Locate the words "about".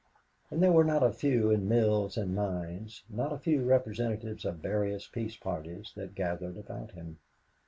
6.57-6.93